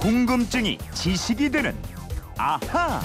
[0.00, 1.76] 궁금증이 지식이 되는
[2.38, 3.02] 아하.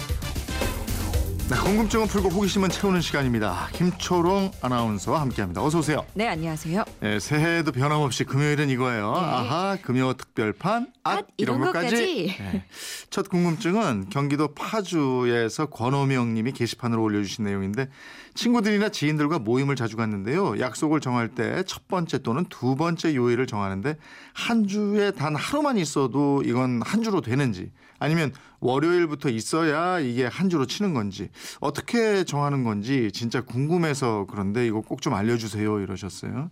[1.50, 3.68] 네, 궁금증을 풀고 호기심은 채우는 시간입니다.
[3.74, 5.62] 김초롱 아나운서와 함께합니다.
[5.62, 6.06] 어서 오세요.
[6.14, 6.86] 네, 안녕하세요.
[7.02, 9.14] 네, 새해에도 변함없이 금요일은 이거예요.
[9.14, 12.34] 아하 금요 특별판 앗, 앗, 이런 것까지.
[12.40, 12.66] 네.
[13.10, 17.90] 첫 궁금증은 경기도 파주에서 권호명님이 게시판으로 올려주신 내용인데
[18.36, 20.60] 친구들이나 지인들과 모임을 자주 갔는데요.
[20.60, 23.98] 약속을 정할 때 첫 번째 또는 두 번째 요일을 정하는데
[24.34, 30.66] 한 주에 단 하루만 있어도 이건 한 주로 되는지 아니면 월요일부터 있어야 이게 한 주로
[30.66, 31.30] 치는 건지
[31.62, 36.50] 어떻게 정하는 건지 진짜 궁금해서 그런데 이거 꼭 좀 알려주세요 이러셨어요.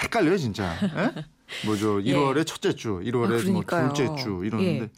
[0.00, 0.74] 헷갈려요 진짜.
[0.82, 1.24] 예?
[1.66, 1.98] 뭐죠?
[1.98, 3.92] 1월에 첫째 주, 1월에 아, 뭐.
[3.92, 4.90] 둘째 주 이러는데 예.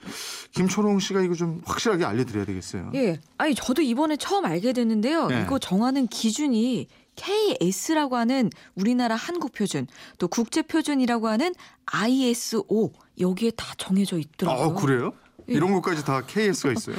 [0.53, 2.93] 김초롱 씨가 이거 좀 확실하게 알려드려야 되겠어요.
[2.95, 3.21] 예.
[3.39, 5.27] 아니, 저도 이번에 처음 알게 됐는데요.
[5.27, 5.43] 네.
[5.43, 6.87] 이거 정하는 기준이
[7.17, 9.87] KS라고 하는 우리나라 한국 표준,
[10.19, 11.55] 또 국제 표준이라고 하는
[11.87, 14.65] ISO 여기에 다 정해져 있더라고요.
[14.65, 15.13] 아 그래요?
[15.49, 15.55] 예.
[15.55, 16.97] 이런 것까지 다 KS가 있어요?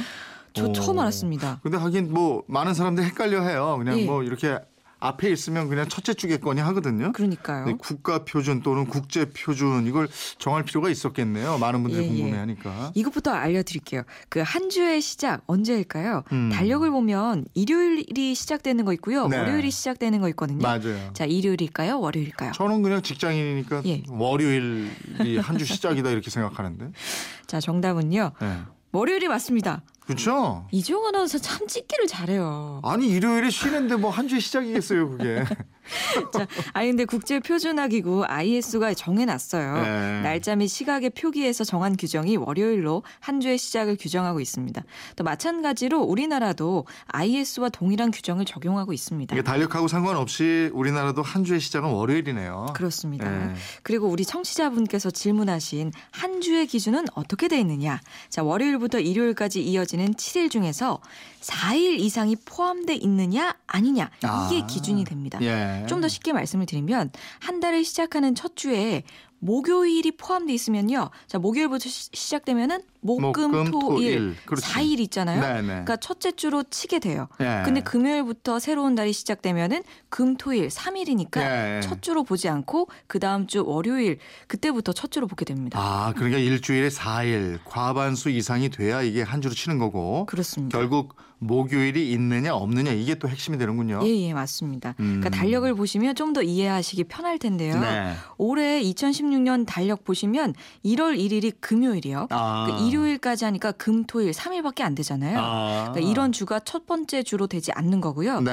[0.54, 0.72] 저 오.
[0.74, 1.60] 처음 알았습니다.
[1.64, 3.76] 근데 하긴 뭐 많은 사람들이 헷갈려 해요.
[3.78, 4.06] 그냥 예.
[4.06, 4.58] 뭐 이렇게
[5.00, 7.12] 앞에 있으면 그냥 첫째 주겠거니 하거든요.
[7.12, 7.66] 그러니까요.
[7.66, 11.58] 근데 국가 표준 또는 국제 표준 이걸 정할 필요가 있었겠네요.
[11.60, 12.10] 많은 분들이 예, 예.
[12.16, 12.92] 궁금해하니까.
[12.96, 14.04] 이것부터 알려드릴게요.
[14.30, 16.24] 그 한 주의 시작 언제일까요?
[16.32, 16.50] 음.
[16.54, 19.28] 달력을 보면 일요일이 시작되는 거 있고요.
[19.28, 19.38] 네.
[19.40, 20.60] 월요일이 시작되는 거 있거든요.
[20.62, 21.12] 맞아요.
[21.14, 22.00] 자, 일요일일까요?
[22.00, 22.52] 월요일일까요?
[22.54, 24.04] 저는 그냥 직장인이니까 예.
[24.08, 26.92] 월요일이 한 주 시작이다 이렇게 생각하는데.
[27.48, 28.32] 자, 정답은요.
[28.42, 28.60] 네.
[28.92, 29.82] 월요일이 맞습니다.
[30.06, 30.66] 그렇죠?
[30.72, 32.82] 이종원 아나운서 참 찍기를 잘해요.
[32.84, 35.44] 아니 일요일에 쉬는데 뭐 한 주의 시작이겠어요 그게.
[36.34, 39.74] 자, 아니 근데 국제 표준화기구 ISO가 정해놨어요.
[39.76, 40.22] 네.
[40.24, 44.84] 날짜 및 시각의 표기에서 정한 규정이 월요일로 한 주의 시작을 규정하고 있습니다.
[45.16, 49.40] 또 마찬가지로 우리나라도 ISO와 동일한 규정을 적용하고 있습니다.
[49.44, 52.68] 달력하고 상관없이 우리나라도 한 주의 시작은 월요일이네요.
[52.74, 53.30] 그렇습니다.
[53.30, 53.54] 네.
[53.84, 58.00] 그리고 우리 청취자분께서 질문하신 한 주의 기준은 어떻게 돼 있느냐?
[58.30, 61.00] 자, 월요일부터 일요일까지 이어 지는 7일 중에서
[61.40, 64.68] 4일 이상이 포함돼 있느냐 아니냐 이게 아.
[64.68, 65.40] 기준이 됩니다.
[65.42, 65.86] 예.
[65.88, 69.04] 좀더 쉽게 말씀을 드리면 한 달을 시작하는 첫 주에
[69.46, 71.12] 목요일이 포함돼 있으면요.
[71.28, 74.36] 자, 목요일부터 시, 시작되면은 목금, 목금, 토, 토, 일 일.
[74.46, 74.66] 그렇지.
[74.66, 75.40] 4일 있잖아요.
[75.40, 75.68] 네네.
[75.68, 77.28] 그러니까 첫째 주로 치게 돼요.
[77.40, 77.62] 예.
[77.64, 81.80] 근데 금요일부터 새로운 달이 시작되면은 금, 토, 일 3일이니까 예.
[81.84, 84.18] 첫 주로 보지 않고 그 다음 주 월요일
[84.48, 85.80] 그때부터 첫 주로 보게 됩니다.
[85.80, 90.78] 아, 그러니까 일주일에 4일 과반수 이상이 돼야 이게 한 주로 치는 거고 그렇습니다.
[90.78, 94.00] 결국 목요일이 있느냐 없느냐 이게 또 핵심이 되는군요.
[94.04, 94.96] 예, 예, 맞습니다.
[95.00, 95.20] 음.
[95.20, 97.80] 그러니까 달력을 보시면 좀 더 이해하시기 편할 텐데요.
[97.80, 98.14] 네.
[98.38, 100.54] 올해 2016년 달력 보시면
[100.84, 102.28] 1월 1일이 금요일이요.
[102.32, 102.68] 아.
[102.68, 105.38] 그 일요일까지 하니까 금, 토, 일 3일밖에 안 되잖아요.
[105.40, 105.92] 아.
[105.94, 108.42] 그러니까 이런 주가 첫 번째 주로 되지 않는 거고요.
[108.42, 108.52] 네.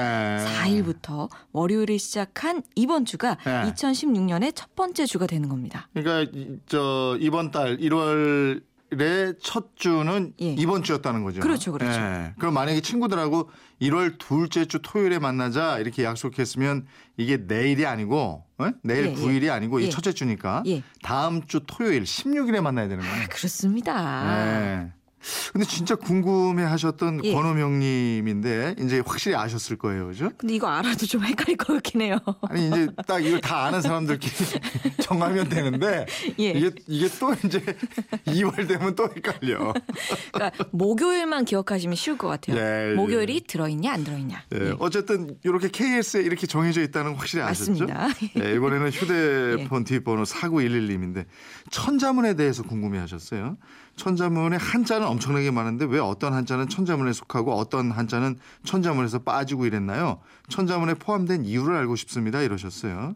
[0.63, 3.63] 4일부터 월요일을 시작한 이번 주가 네.
[3.73, 5.89] 2016년의 첫 번째 주가 되는 겁니다.
[5.93, 8.61] 그러니까 이- 저 이번 달 1월의
[9.41, 10.53] 첫 주는 예.
[10.53, 11.41] 이번 주였다는 거죠.
[11.41, 11.99] 그렇죠, 그렇죠.
[11.99, 12.33] 예.
[12.39, 13.49] 그럼 만약에 친구들하고
[13.81, 16.85] 1월 둘째 주 토요일에 만나자 이렇게 약속했으면
[17.17, 18.69] 이게 내일이 아니고 어?
[18.83, 19.15] 내일 예, 예.
[19.15, 19.89] 9일이 아니고 이 예.
[19.89, 20.83] 첫째 주니까 예.
[21.01, 23.23] 다음 주 토요일 16일에 만나야 되는 거예요.
[23.23, 24.93] 아, 그렇습니다.
[25.23, 25.49] 네.
[25.53, 27.33] 근데 진짜 궁금해 하셨던 예.
[27.33, 30.07] 권호명님인데 이제 확실히 아셨을 거예요.
[30.07, 30.31] 그죠?
[30.37, 32.19] 근데 이거 알아도 좀 헷갈릴 것 같긴 해요.
[32.49, 34.33] 아니 이제 딱 이걸 다 아는 사람들끼리
[35.01, 36.05] 정하면 되는데
[36.39, 36.51] 예.
[36.51, 37.59] 이게 이게 또 이제
[38.27, 39.73] 2월 되면 또 헷갈려.
[40.31, 42.57] 그러니까 목요일만 기억하시면 쉬울 것 같아요.
[42.57, 42.95] 예, 예.
[42.95, 44.43] 목요일이 들어있냐 안 들어있냐.
[44.53, 44.73] 예, 예.
[44.79, 47.85] 어쨌든 이렇게 KS에 이렇게 정해져 있다는 거 확실히 아셨죠?
[47.87, 48.07] 맞습니다.
[48.43, 51.25] 예, 이번에는 휴대폰 뒷번호 4911님인데
[51.71, 53.57] 천자문에 대해서 궁금해하셨어요.
[53.95, 60.19] 천자문의 한자는 엄청나게 많은데 왜 어떤 한자는 천자문에 속하고 어떤 한자는 천자문에서 빠지고 이랬나요?
[60.49, 62.41] 천자문에 포함된 이유를 알고 싶습니다.
[62.41, 63.15] 이러셨어요.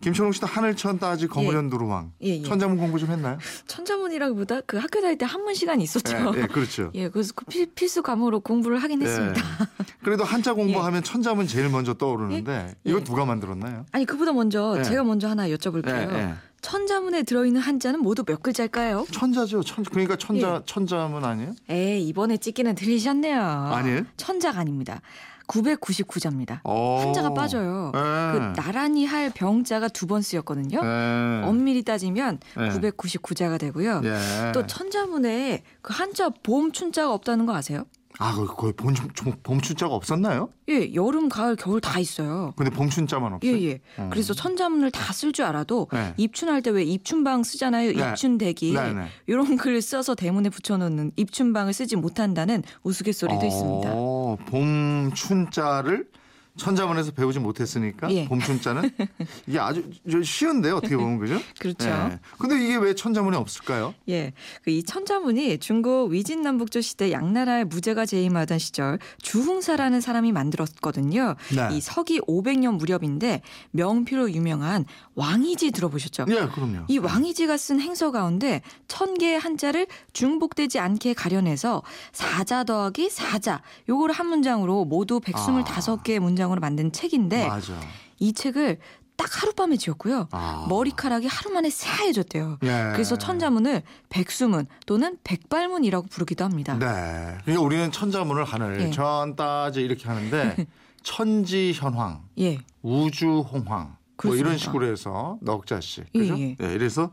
[0.00, 2.12] 김철웅 씨도 하늘천 따지 거무련 두루왕.
[2.22, 2.42] 예, 예.
[2.42, 3.38] 천자문 공부 좀 했나요?
[3.66, 6.32] 천자문이라기보다 그 학교 다닐 때 한문 시간이 있었죠.
[6.34, 6.90] 예, 예, 그렇죠.
[6.94, 9.40] 예, 그래서 그 필, 필수 과목으로 공부를 하긴 했습니다.
[9.40, 9.84] 예.
[10.02, 12.90] 그래도 한자 공부하면 천자문 제일 먼저 떠오르는데 예.
[12.90, 13.04] 이거 예.
[13.04, 13.86] 누가 만들었나요?
[13.92, 14.82] 아니 그보다 먼저 예.
[14.82, 16.36] 제가 먼저 하나 여쭤볼게요.
[16.64, 16.70] 예, 예.
[16.70, 19.06] 천자문에 들어있는 한자는 모두 몇 글자일까요?
[19.12, 19.62] 천자죠.
[19.62, 20.60] 천 그러니까 천자 예.
[20.66, 21.52] 천자문 아니에요?
[21.68, 23.40] 에이 이번에 찍기는 들리셨네요.
[23.40, 24.02] 아니에요?
[24.16, 25.00] 천자가 아닙니다.
[25.46, 26.60] 999자입니다.
[26.64, 27.00] 어.
[27.02, 27.92] 한자가 빠져요.
[27.94, 27.98] 예.
[27.98, 30.80] 그 나란히 할 병자가 두 번 쓰였거든요.
[30.82, 31.42] 예.
[31.46, 32.68] 엄밀히 따지면 예.
[32.68, 34.00] 999자가 되고요.
[34.04, 34.52] 예.
[34.52, 37.84] 또 천자문에 그 한자 봄 춘자가 없다는 거 아세요?
[38.20, 38.94] 아, 거기 거의 봄,
[39.42, 40.48] 봄 춘자가 없었나요?
[40.68, 42.52] 예, 여름, 가을, 겨울 다 있어요.
[42.56, 43.52] 근데 봄 춘자만 없어요.
[43.52, 43.80] 예, 예.
[43.98, 44.08] 어.
[44.12, 46.14] 그래서 천자문을 다 쓸 줄 알아도 네.
[46.16, 47.92] 입춘할 때 왜 입춘방 쓰잖아요.
[47.92, 48.10] 네.
[48.10, 48.72] 입춘대기.
[48.74, 49.06] 네, 네.
[49.26, 53.90] 이런 글을 써서 대문에 붙여놓는 입춘방을 쓰지 못한다는 우스갯소리도 있습니다.
[53.92, 56.06] 어, 봄춘자를
[56.56, 58.26] 천자문에서 배우지 못했으니까 예.
[58.26, 58.90] 봄춘자는
[59.48, 61.40] 이게 아주 저 쉬운데 어떻게 보면 그죠?
[61.58, 61.88] 그렇죠.
[61.88, 62.18] 예.
[62.38, 63.94] 근데 이게 왜 천자문에 없을까요?
[64.08, 71.36] 예, 그 이 천자문이 중국 위진남북조 시대 양나라의 무제가 재임하던 시절 주흥사라는 사람이 만들었거든요.
[71.54, 71.68] 네.
[71.76, 73.40] 이 서기 500년 무렵인데
[73.70, 74.84] 명피로 유명한
[75.14, 76.26] 왕이지 들어보셨죠?
[76.28, 76.86] 예, 그럼요.
[76.88, 84.12] 이 왕이지가 쓴 행서 가운데 천 개의 한자를 중복되지 않게 가려내서 사자 더하기 사자 요거를
[84.14, 87.74] 한 문장으로 모두 125개의 문장 으로 만든 책인데 맞아.
[88.18, 88.78] 이 책을
[89.16, 90.28] 딱 하룻밤에 지었고요.
[90.32, 90.66] 아.
[90.68, 92.58] 머리카락이 하루 만에 새하얘졌대요.
[92.64, 92.90] 예.
[92.92, 96.76] 그래서 천자문을 백수문 또는 백발문이라고 부르기도 합니다.
[96.78, 97.38] 네.
[97.42, 98.90] 그러니까 우리는 천자문을 하늘 예.
[98.90, 100.66] 천따지 이렇게 하는데
[101.04, 102.58] 천지현황, 예.
[102.82, 104.34] 우주홍황 뭐.
[104.36, 106.38] 이런 식으로 해서 넉 자씩 예, 그죠?
[106.38, 106.56] 예.
[106.56, 107.12] 네, 이래서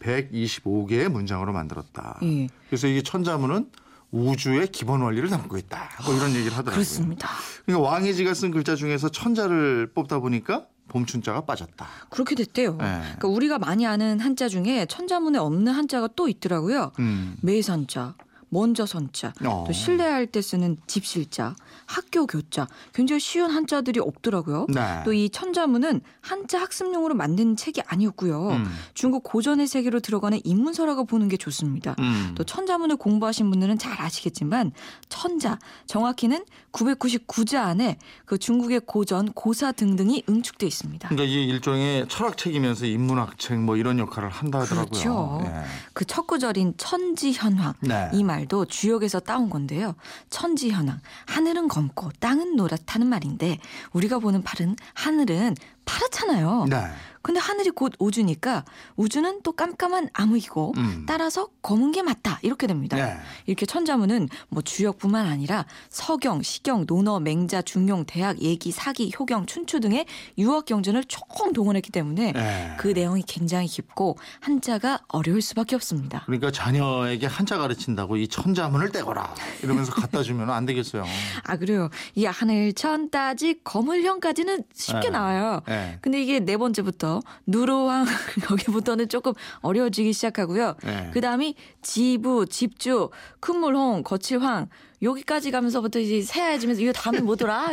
[0.00, 2.18] 125개의 문장으로 만들었다.
[2.22, 2.48] 예.
[2.68, 3.70] 그래서 이게 천자문은
[4.12, 5.88] 우주의 기본 원리를 담고 있다.
[6.04, 6.74] 뭐 이런 얘기를 하더라고요.
[6.74, 7.28] 그렇습니다.
[7.64, 11.86] 그러니까 왕이지가 쓴 글자 중에서 천자를 뽑다 보니까 봄춘자가 빠졌다.
[12.10, 12.72] 그렇게 됐대요.
[12.76, 13.00] 네.
[13.00, 16.92] 그러니까 우리가 많이 아는 한자 중에 천자문에 없는 한자가 또 있더라고요.
[16.98, 17.36] 음.
[17.40, 18.14] 매산자,
[18.52, 19.64] 먼저 선자, 어.
[19.66, 21.56] 또 신뢰할 때 쓰는 집실자,
[21.86, 24.66] 학교 교자, 굉장히 쉬운 한자들이 없더라고요.
[24.68, 25.02] 네.
[25.06, 28.50] 또이 천자문은 한자 학습용으로 만든 책이 아니었고요.
[28.50, 28.66] 음.
[28.92, 31.96] 중국 고전의 세계로 들어가는 입문서라고 보는 게 좋습니다.
[32.00, 32.34] 음.
[32.36, 34.72] 또 천자문을 공부하신 분들은 잘 아시겠지만
[35.08, 37.96] 천자 정확히는 999자 안에
[38.26, 41.08] 그 중국의 고전 고사 등등이 응축돼 있습니다.
[41.08, 44.90] 그러니까 이게 일종의 철학책이면서 인문학책 뭐 이런 역할을 한다 하더라고요.
[44.90, 45.40] 그렇죠.
[45.42, 45.62] 네.
[45.94, 48.10] 그첫 구절인 천지현황 네.
[48.12, 49.94] 이말 도 주역에서 따온 건데요.
[50.30, 53.58] 천지현황 하늘은 검고 땅은 노랗다는 말인데
[53.92, 56.66] 우리가 보는 팔은 하늘은 파랗잖아요.
[56.68, 56.76] 네.
[57.22, 58.64] 근데 하늘이 곧 우주니까
[58.96, 61.04] 우주는 또 깜깜한 암흑이고 음.
[61.06, 62.96] 따라서 검은 게 맞다 이렇게 됩니다.
[62.96, 63.16] 네.
[63.46, 69.78] 이렇게 천자문은 뭐 주역뿐만 아니라 서경, 시경, 논어, 맹자, 중용, 대학, 예기, 사기, 효경, 춘추
[69.80, 70.06] 등의
[70.36, 72.76] 유학 경전을 총 동원했기 때문에 네.
[72.78, 76.22] 그 내용이 굉장히 깊고 한자가 어려울 수밖에 없습니다.
[76.26, 81.04] 그러니까 자녀에게 한자 가르친다고 이 천자문을 떼거라 이러면서 갖다 주면 안 되겠어요.
[81.44, 81.88] 아 그래요.
[82.16, 85.10] 이 하늘 천 따지 거물형까지는 쉽게 네.
[85.10, 85.60] 나와요.
[85.72, 85.98] 네.
[86.02, 88.04] 근데 이게 네 번째부터 누르왕
[88.50, 90.76] 여기부터는 조금 어려워지기 시작하고요.
[90.82, 91.10] 네.
[91.12, 93.10] 그 다음이 지부, 집주,
[93.40, 94.68] 큰물홍, 거칠황
[95.00, 97.70] 여기까지 가면서부터 이제 새하얘지면서 이거 다음이 뭐더라?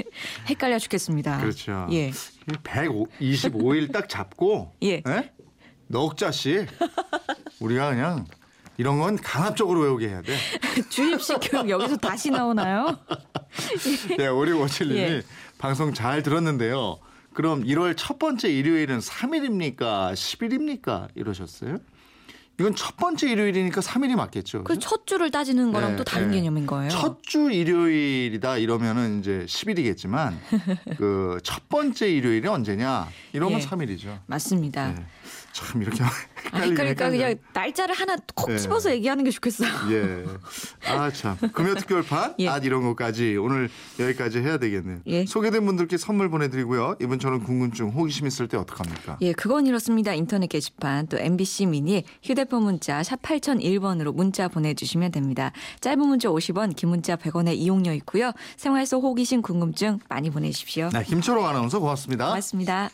[0.48, 1.38] 헷갈려 죽겠습니다.
[1.38, 1.86] 그렇죠.
[1.92, 2.10] 예.
[2.64, 5.02] 125일 딱 잡고 예.
[5.06, 5.32] 예?
[5.86, 6.66] 넉 자씩
[7.60, 8.26] 우리가 그냥
[8.78, 10.36] 이런 건 강압적으로 외우게 해야 돼.
[10.88, 12.98] 주입식 교육 여기서 다시 나오나요?
[14.16, 15.22] 네, 오리 오칠님이 예.
[15.58, 16.98] 방송 잘 들었는데요.
[17.34, 20.12] 그럼 1월 첫 번째 일요일은 3일입니까?
[20.12, 21.08] 10일입니까?
[21.14, 21.78] 이러셨어요?
[22.60, 24.64] 이건 첫 번째 일요일이니까 3일이 맞겠죠.
[24.64, 26.36] 그첫 줄을 따지는 거랑 네, 또 다른 네.
[26.36, 26.90] 개념인 거예요.
[26.90, 30.34] 첫 주 일요일이다 이러면은 이제 10일이겠지만
[30.98, 33.08] 그 첫 번째 일요일이 언제냐?
[33.32, 33.64] 이러면 예.
[33.64, 34.18] 3일이죠.
[34.26, 34.94] 맞습니다.
[35.52, 36.06] 참 이렇게 아,
[36.56, 37.10] 헷갈리긴 그러니까.
[37.10, 38.58] 그냥 날짜를 하나 콕 예.
[38.58, 39.68] 집어서 얘기하는 게 좋겠어요.
[39.90, 40.24] 예.
[40.88, 41.36] 아, 참.
[41.52, 42.34] 금요 특별판?
[42.40, 42.48] 예.
[42.48, 43.68] 아, 이런 것까지 오늘
[43.98, 45.00] 여기까지 해야 되겠네요.
[45.06, 45.26] 예.
[45.26, 46.96] 소개된 분들께 선물 보내드리고요.
[47.00, 49.18] 이분처럼 궁금증, 호기심 있을 때 어떡합니까?
[49.20, 50.14] 예, 그건 이렇습니다.
[50.14, 55.52] 인터넷 게시판 또 MBC 미니 휴대폰 문자 샵 8001번으로 문자 보내주시면 됩니다.
[55.80, 58.32] 짧은 문자 50원, 긴 문자 100원의 이용료 있고요.
[58.56, 60.88] 생활 속 호기심 궁금증 많이 보내십시오.
[60.92, 62.26] 네, 김초롱 아나운서 고맙습니다.
[62.28, 62.90] 고맙습니다.